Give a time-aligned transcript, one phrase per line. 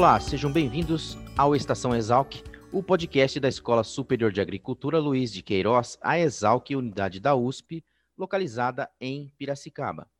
[0.00, 5.42] Olá, sejam bem-vindos ao Estação Exalc, o podcast da Escola Superior de Agricultura Luiz de
[5.42, 7.84] Queiroz, a Exalc, unidade da USP,
[8.16, 10.10] localizada em Piracicaba.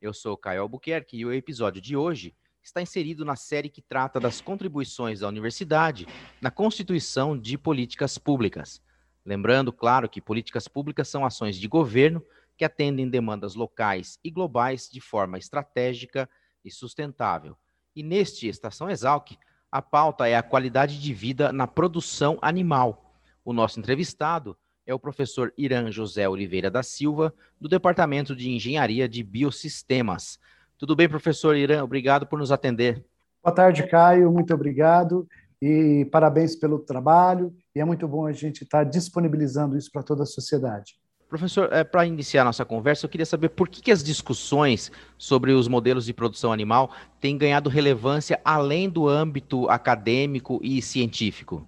[0.00, 4.20] Eu sou Caio Albuquerque e o episódio de hoje está inserido na série que trata
[4.20, 6.06] das contribuições da universidade
[6.40, 8.80] na constituição de políticas públicas.
[9.26, 12.24] Lembrando, claro, que políticas públicas são ações de governo
[12.56, 16.30] que atendem demandas locais e globais de forma estratégica
[16.64, 17.56] e sustentável
[17.94, 19.36] e neste Estação Exalc,
[19.70, 23.14] a pauta é a qualidade de vida na produção animal.
[23.44, 29.08] O nosso entrevistado é o professor Irã José Oliveira da Silva, do Departamento de Engenharia
[29.08, 30.38] de Biosistemas.
[30.78, 31.82] Tudo bem, professor Irã?
[31.82, 33.04] Obrigado por nos atender.
[33.42, 34.30] Boa tarde, Caio.
[34.30, 35.26] Muito obrigado
[35.60, 37.54] e parabéns pelo trabalho.
[37.74, 40.96] E é muito bom a gente estar disponibilizando isso para toda a sociedade.
[41.34, 45.50] Professor, é, para iniciar nossa conversa, eu queria saber por que, que as discussões sobre
[45.50, 51.66] os modelos de produção animal têm ganhado relevância além do âmbito acadêmico e científico.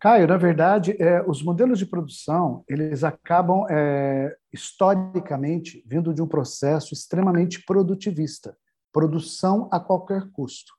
[0.00, 6.26] Caio, na verdade, é, os modelos de produção eles acabam é, historicamente vindo de um
[6.26, 8.56] processo extremamente produtivista,
[8.90, 10.72] produção a qualquer custo.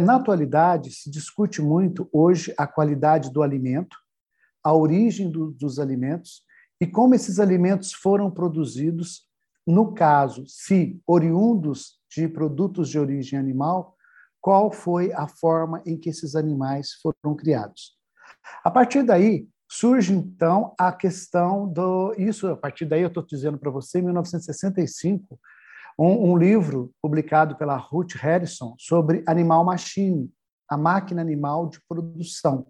[0.00, 3.96] Na atualidade, se discute muito hoje a qualidade do alimento,
[4.62, 6.45] a origem do, dos alimentos
[6.80, 9.26] e como esses alimentos foram produzidos,
[9.66, 13.96] no caso, se oriundos de produtos de origem animal,
[14.40, 17.96] qual foi a forma em que esses animais foram criados.
[18.62, 22.14] A partir daí, surge então a questão do.
[22.16, 25.38] Isso, a partir daí, eu estou dizendo para você, em 1965,
[25.98, 30.30] um, um, livro publicado pela Ruth Harrison sobre Animal Machine,
[30.68, 32.66] a máquina animal de produção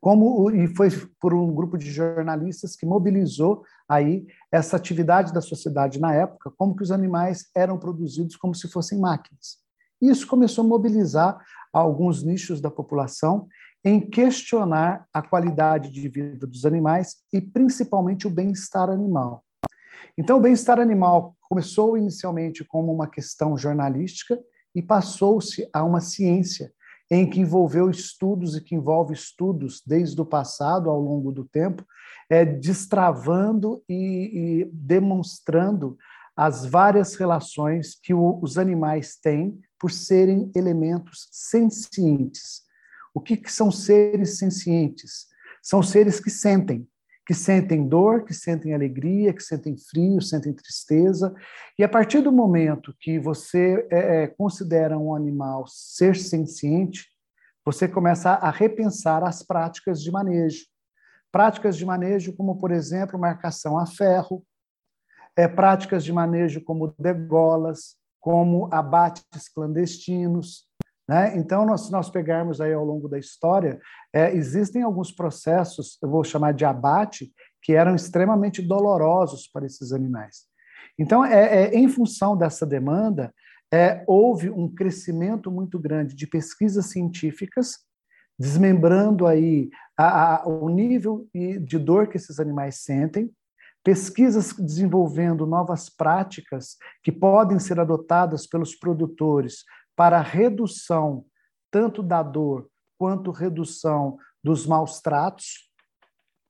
[0.00, 0.88] como e foi
[1.20, 6.76] por um grupo de jornalistas que mobilizou aí essa atividade da sociedade na época, como
[6.76, 9.58] que os animais eram produzidos como se fossem máquinas.
[10.00, 11.38] Isso começou a mobilizar
[11.72, 13.48] alguns nichos da população
[13.84, 19.44] em questionar a qualidade de vida dos animais e principalmente o bem-estar animal.
[20.16, 24.38] Então, o bem-estar animal começou inicialmente como uma questão jornalística
[24.74, 26.72] e passou-se a uma ciência
[27.10, 31.84] em que envolveu estudos e que envolve estudos desde o passado, ao longo do tempo,
[32.28, 35.96] é, destravando e, e demonstrando
[36.36, 42.62] as várias relações que o, os animais têm por serem elementos sencientes.
[43.14, 45.26] O que, que são seres sencientes?
[45.62, 46.86] São seres que sentem,
[47.28, 51.34] que sentem dor, que sentem alegria, que sentem frio, sentem tristeza.
[51.78, 57.06] E a partir do momento que você é, é, considera um animal ser senciente,
[57.62, 60.64] você começa a repensar as práticas de manejo.
[61.30, 64.42] Práticas de manejo como, por exemplo, marcação a ferro,
[65.36, 70.66] é, práticas de manejo como degolas, como abates clandestinos,
[71.08, 71.36] né?
[71.38, 73.80] Então, nós, se nós pegarmos aí ao longo da história,
[74.12, 77.32] é, existem alguns processos, eu vou chamar de abate,
[77.62, 80.44] que eram extremamente dolorosos para esses animais.
[80.98, 83.32] Então, é, é em função dessa demanda,
[83.72, 87.78] é, houve um crescimento muito grande de pesquisas científicas,
[88.38, 93.30] desmembrando aí a, a, o nível de dor que esses animais sentem,
[93.82, 99.64] pesquisas desenvolvendo novas práticas que podem ser adotadas pelos produtores
[99.98, 101.24] para redução
[101.72, 105.68] tanto da dor quanto redução dos maus tratos,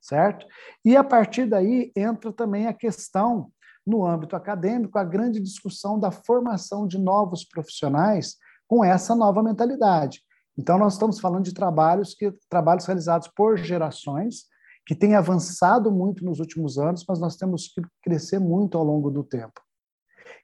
[0.03, 0.47] certo?
[0.85, 3.51] E a partir daí entra também a questão
[3.87, 8.37] no âmbito acadêmico a grande discussão da formação de novos profissionais
[8.67, 10.21] com essa nova mentalidade.
[10.59, 14.45] Então nós estamos falando de trabalhos que trabalhos realizados por gerações
[14.85, 19.11] que têm avançado muito nos últimos anos, mas nós temos que crescer muito ao longo
[19.11, 19.59] do tempo.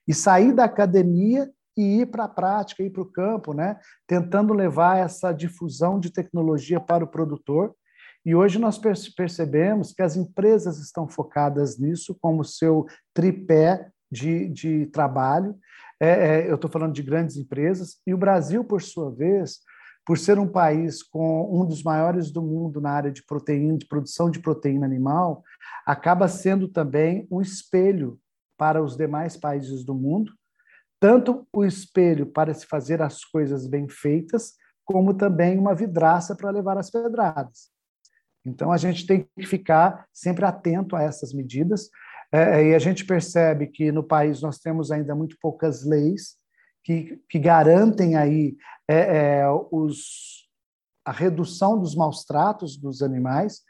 [0.07, 3.77] E sair da academia e ir para a prática, ir para o campo, né?
[4.07, 7.75] tentando levar essa difusão de tecnologia para o produtor.
[8.25, 8.79] E hoje nós
[9.15, 15.55] percebemos que as empresas estão focadas nisso como seu tripé de, de trabalho.
[15.99, 17.97] É, é, eu estou falando de grandes empresas.
[18.05, 19.59] E o Brasil, por sua vez,
[20.05, 23.87] por ser um país com um dos maiores do mundo na área de proteína, de
[23.87, 25.43] produção de proteína animal,
[25.85, 28.19] acaba sendo também um espelho
[28.57, 30.31] para os demais países do mundo,
[31.05, 34.53] tanto o espelho para se fazer as coisas bem feitas,
[34.83, 37.69] como também uma vidraça para levar as pedradas.
[38.43, 41.91] Então, a gente tem que ficar sempre atento a essas medidas.
[42.31, 46.37] É, e a gente percebe que no país nós temos ainda muito poucas leis
[46.83, 48.57] que, que garantem aí
[48.87, 50.49] é, é, os,
[51.05, 53.61] a redução dos maus tratos dos animais.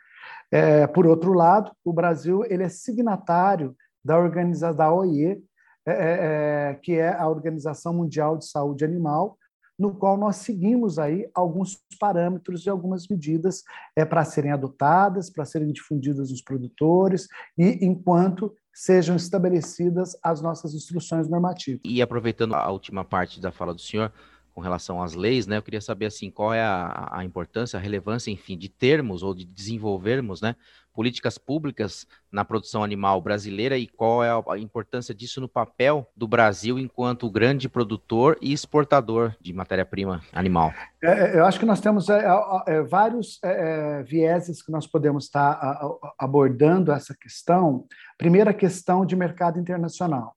[0.50, 5.44] É, por outro lado, o Brasil ele é signatário da organização da OIE,
[5.86, 9.38] é, é, que é a Organização Mundial de Saúde Animal,
[9.78, 13.64] no qual nós seguimos aí alguns parâmetros e algumas medidas
[13.96, 17.28] é, para serem adotadas, para serem difundidas nos produtores,
[17.58, 21.82] e enquanto sejam estabelecidas as nossas instruções normativas.
[21.84, 24.12] E aproveitando a última parte da fala do senhor,
[24.54, 25.58] com relação às leis, né?
[25.58, 29.36] Eu queria saber assim qual é a, a importância, a relevância, enfim, de termos ou
[29.36, 30.56] de desenvolvermos, né,
[30.96, 36.28] políticas públicas na produção animal brasileira e qual é a importância disso no papel do
[36.28, 40.74] Brasil enquanto grande produtor e exportador de matéria-prima animal.
[41.04, 44.88] É, é eu acho que nós temos é, é, é vários é, vieses que nós
[44.88, 45.82] podemos estar
[46.18, 47.86] abordando essa questão.
[48.18, 50.36] Primeira questão de mercado internacional.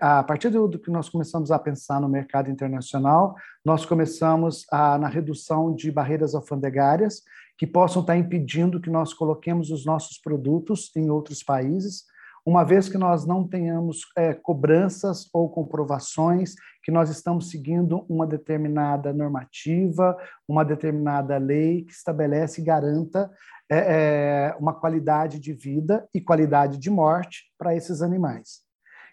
[0.00, 5.08] A partir do que nós começamos a pensar no mercado internacional, nós começamos a, na
[5.08, 7.22] redução de barreiras alfandegárias
[7.58, 12.04] que possam estar impedindo que nós coloquemos os nossos produtos em outros países,
[12.46, 18.26] uma vez que nós não tenhamos é, cobranças ou comprovações que nós estamos seguindo uma
[18.26, 20.16] determinada normativa,
[20.48, 23.30] uma determinada lei que estabelece e garanta
[23.68, 28.60] é, é, uma qualidade de vida e qualidade de morte para esses animais.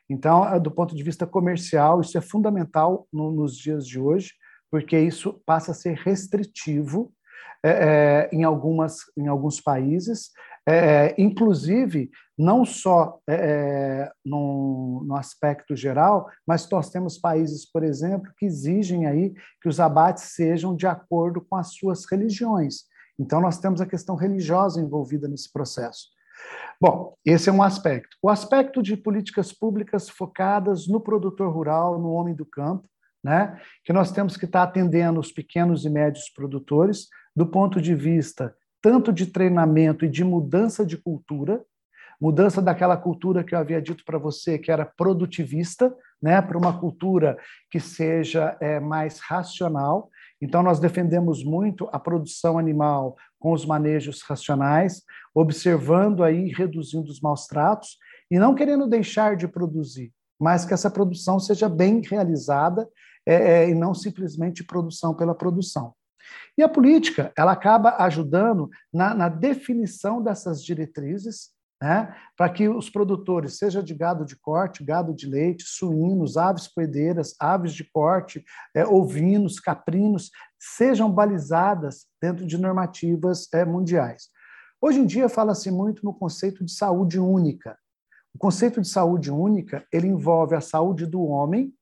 [0.09, 4.31] Então, é, do ponto de vista comercial, isso é fundamental no, nos dias de hoje,
[4.71, 7.11] porque isso passa a ser restritivo
[7.63, 10.31] é, é, em, algumas, em alguns países,
[10.67, 18.31] é, inclusive não só é, no, no, aspecto geral, mas nós temos países, por exemplo,
[18.37, 22.83] que exigem aí que os abates sejam de acordo com as suas religiões.
[23.17, 26.09] Então, nós temos a questão religiosa envolvida nesse processo.
[26.79, 28.17] Bom, esse é um aspecto.
[28.21, 32.87] O aspecto de políticas públicas focadas no produtor rural, no homem do campo,
[33.23, 33.59] né?
[33.83, 38.55] que nós temos que estar atendendo os pequenos e médios produtores do ponto de vista
[38.81, 41.65] tanto de treinamento e de mudança de cultura,
[42.21, 45.91] mudança daquela cultura que eu havia dito para você que era produtivista,
[46.21, 47.35] né, para uma cultura
[47.71, 50.09] que seja é, mais racional.
[50.39, 55.01] Então, nós defendemos muito a produção animal com os manejos racionais,
[55.33, 57.97] observando aí, reduzindo os maus tratos
[58.29, 62.87] e não querendo deixar de produzir, mas que essa produção seja bem realizada
[63.25, 65.93] é, é, e não simplesmente produção pela produção.
[66.57, 72.89] E a política, ela acaba ajudando na, na definição dessas diretrizes, né, para que os
[72.89, 78.43] produtores, seja de gado de corte, gado de leite, suínos, aves poedeiras, aves de corte,
[78.73, 84.29] é, ovinos, caprinos, sejam balizadas dentro de normativas é, mundiais.
[84.81, 87.77] Hoje em dia fala-se muito no conceito de saúde única.
[88.33, 91.73] O conceito de saúde única ele envolve a saúde do homem,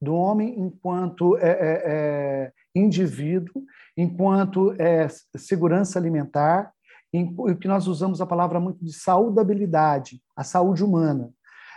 [0.00, 3.64] do homem enquanto é, é, é indivíduo,
[3.96, 6.72] enquanto é, segurança alimentar,
[7.12, 11.30] em, que nós usamos a palavra muito de saudabilidade, a saúde humana.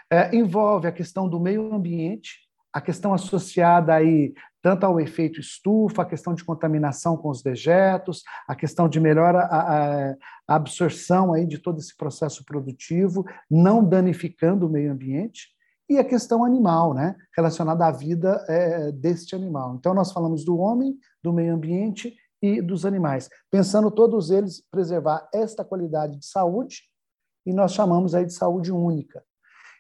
[0.10, 6.02] É, envolve a questão do meio ambiente, a questão associada aí tanto ao efeito estufa,
[6.02, 10.16] a questão de contaminação com os dejetos, a questão de melhor a,
[10.48, 15.55] a absorção aí de todo esse processo produtivo, não danificando o meio ambiente,
[15.90, 19.76] e a questão animal, né, relacionada à vida é, deste animal.
[19.76, 25.28] Então, nós falamos do homem, do meio ambiente e dos animais, pensando todos eles preservar
[25.34, 26.84] esta qualidade de saúde,
[27.46, 29.24] e nós chamamos aí de saúde única.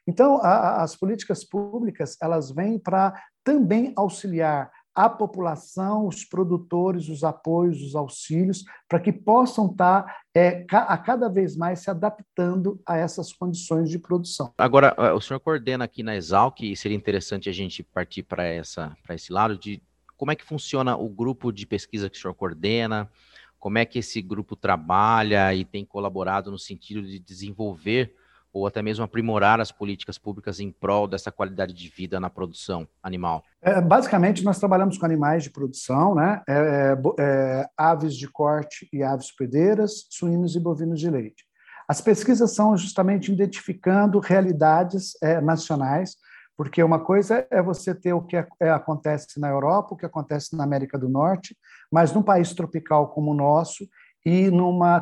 [0.07, 7.23] Então, a, as políticas públicas, elas vêm para também auxiliar a população, os produtores, os
[7.23, 12.81] apoios, os auxílios, para que possam estar tá, é, a cada vez mais se adaptando
[12.85, 14.53] a essas condições de produção.
[14.57, 19.33] Agora, o senhor coordena aqui na Exalc, e seria interessante a gente partir para esse
[19.33, 19.83] lado de
[20.15, 23.11] como é que funciona o grupo de pesquisa que o senhor coordena,
[23.59, 28.15] como é que esse grupo trabalha e tem colaborado no sentido de desenvolver
[28.55, 32.87] ou até mesmo aprimorar as políticas públicas em prol dessa qualidade de vida na produção
[33.03, 33.43] animal?
[33.61, 36.41] É, basicamente, nós trabalhamos com animais de produção, né?
[36.47, 41.43] É, é, é aves de corte e aves hospedeiras, suínos e bovinos de leite.
[41.85, 46.15] As pesquisas são justamente identificando realidades é, nacionais,
[46.55, 50.55] porque uma coisa é você ter o que é, acontece na Europa, o que acontece
[50.55, 51.57] na América do Norte,
[51.91, 53.85] mas num país tropical como o nosso
[54.25, 54.99] e numa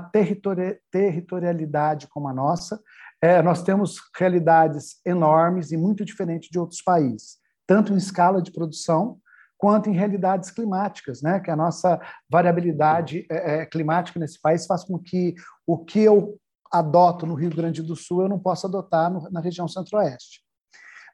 [0.92, 2.82] territorialidade como a nossa,
[3.24, 8.52] é, nós temos realidades enormes e muito diferentes de outros países, tanto em escala de
[8.52, 9.18] produção
[9.58, 11.40] quanto em realidades climáticas, né?
[11.40, 16.38] Que a nossa variabilidade é, é, climática nesse país faz com que o que eu
[16.70, 20.42] adoto no Rio Grande do Sul eu não possa adotar no, na região centro-oeste.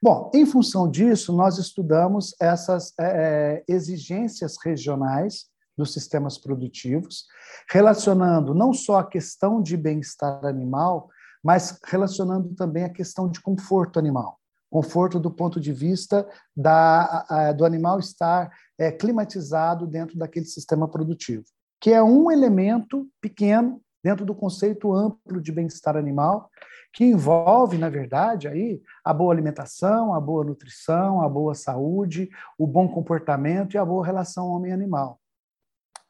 [0.02, 5.46] Bom, em função disso, nós estudamos essas é, é exigências regionais
[5.78, 7.26] dos sistemas produtivos,
[7.70, 11.12] relacionando não só a questão de bem-estar animal,
[11.44, 14.38] mas relacionando também a questão de conforto animal.
[14.70, 20.88] Conforto do ponto de vista da, a, do animal estar é, climatizado dentro daquele sistema
[20.88, 21.44] produtivo,
[21.82, 26.50] que é um elemento pequeno dentro do conceito amplo de bem-estar animal,
[26.94, 32.66] que envolve, na verdade, aí a boa alimentação, a boa nutrição, a boa saúde, o
[32.66, 35.20] bom comportamento e a boa relação homem-animal.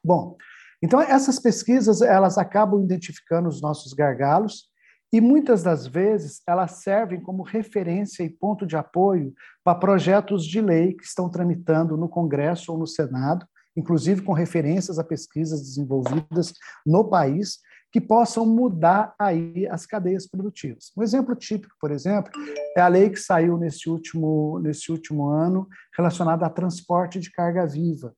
[0.02, 0.36] Bom,
[0.82, 4.69] então essas pesquisas elas acabam identificando os nossos gargalos
[5.12, 10.60] e muitas das vezes elas servem como referência e ponto de apoio para projetos de
[10.60, 16.54] lei que estão tramitando no Congresso ou no Senado, inclusive com referências a pesquisas desenvolvidas
[16.86, 17.58] no país
[17.92, 20.92] que possam mudar aí as cadeias produtivas.
[20.96, 22.30] Um exemplo típico, por exemplo,
[22.76, 27.66] é a lei que saiu nesse último, nesse último ano relacionada a transporte de carga
[27.66, 28.14] viva.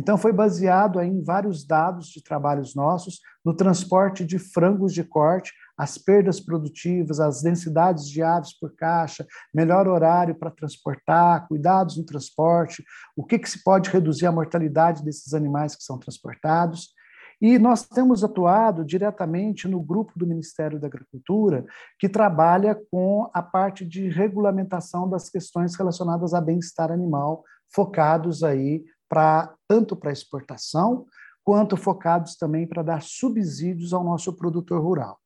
[0.00, 5.52] Então, foi baseado em vários dados de trabalhos nossos no transporte de frangos de corte,
[5.76, 12.04] as perdas produtivas, as densidades de aves por caixa, melhor horário para transportar, cuidados no
[12.06, 12.82] transporte,
[13.14, 16.94] o que, que se pode reduzir a mortalidade desses animais que são transportados.
[17.38, 21.66] E nós temos atuado diretamente no grupo do Ministério da Agricultura,
[21.98, 28.82] que trabalha com a parte de regulamentação das questões relacionadas a bem-estar animal, focados aí
[29.10, 31.04] para tanto para exportação,
[31.42, 35.18] quanto focados também para dar subsídios ao nosso produtor rural.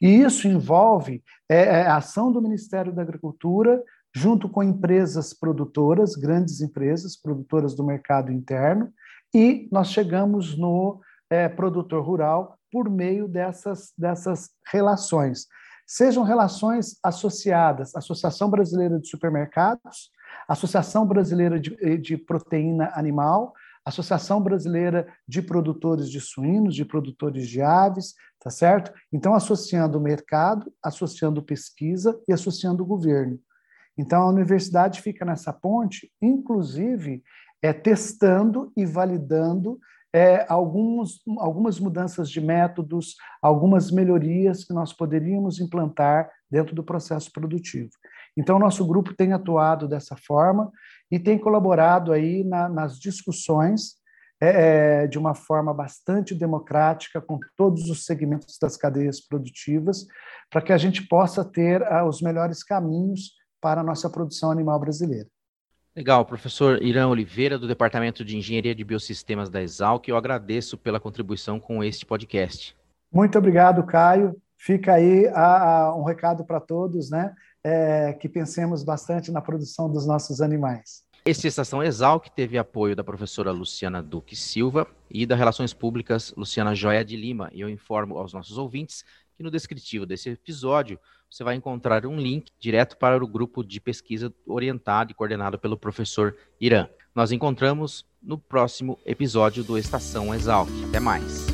[0.00, 3.82] E isso envolve é, é, a ação do Ministério da Agricultura
[4.14, 8.92] junto com empresas produtoras, grandes empresas produtoras do mercado interno,
[9.34, 15.48] e nós chegamos no é, produtor rural por meio dessas, dessas relações.
[15.84, 20.10] Sejam relações associadas à Associação Brasileira de Supermercados,
[20.48, 27.48] Associação Brasileira de, eh, de Proteína Animal, Associação Brasileira de Produtores de Suínos, de Produtores
[27.48, 28.92] de Aves, tá certo?
[29.12, 33.38] Então, associando o mercado, associando pesquisa e associando o governo.
[33.96, 37.22] Então, a universidade fica nessa ponte, inclusive
[37.62, 39.78] é, testando e validando
[40.14, 47.32] é, alguns, algumas mudanças de métodos, algumas melhorias que nós poderíamos implantar dentro do processo
[47.32, 47.90] produtivo.
[48.36, 50.70] Então, nosso grupo tem atuado dessa forma
[51.10, 53.96] e tem colaborado aí na, nas discussões
[54.40, 60.06] é, é, de uma forma bastante democrática com todos os segmentos das cadeias produtivas,
[60.50, 64.78] para que a gente possa ter ah, os melhores caminhos para a nossa produção animal
[64.78, 65.28] brasileira.
[65.96, 70.98] Legal, professor Irã Oliveira, do Departamento de Engenharia de Biosistemas da Exalc, eu agradeço pela
[70.98, 72.76] contribuição com este podcast.
[73.12, 74.36] Muito obrigado, Caio.
[74.58, 77.32] Fica aí a, a, um recado para todos, né?
[77.64, 81.02] É, que pensemos bastante na produção dos nossos animais.
[81.24, 86.74] Esse Estação Exalc teve apoio da professora Luciana Duque Silva e da Relações Públicas Luciana
[86.74, 87.48] Joia de Lima.
[87.54, 89.04] E eu informo aos nossos ouvintes
[89.34, 93.80] que no descritivo desse episódio você vai encontrar um link direto para o grupo de
[93.80, 96.88] pesquisa orientado e coordenado pelo professor Irã.
[97.14, 100.68] Nós encontramos no próximo episódio do Estação Exalc.
[100.88, 101.53] Até mais.